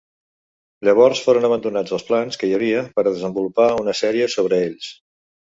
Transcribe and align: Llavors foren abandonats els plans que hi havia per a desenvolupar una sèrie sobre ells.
Llavors 0.87 1.19
foren 1.25 1.45
abandonats 1.49 1.93
els 1.97 2.05
plans 2.07 2.39
que 2.45 2.49
hi 2.49 2.57
havia 2.59 2.81
per 2.97 3.05
a 3.05 3.07
desenvolupar 3.11 3.69
una 3.85 3.95
sèrie 4.03 4.33
sobre 4.39 4.61
ells. 4.65 4.91